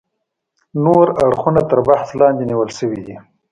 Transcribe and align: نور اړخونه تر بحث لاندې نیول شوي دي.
نور 0.83 1.05
اړخونه 1.23 1.61
تر 1.69 1.79
بحث 1.87 2.07
لاندې 2.19 2.43
نیول 2.49 2.69
شوي 2.79 2.99
دي. 3.05 3.15